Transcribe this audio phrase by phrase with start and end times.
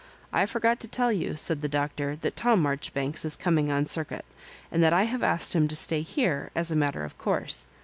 [0.33, 3.85] "I forgot to tell you," said the Doc tor," that Tom Marjoribanks is coming on
[3.85, 4.25] Cir cuit,
[4.71, 7.67] and that I have asked him to stay here, as a matter of course.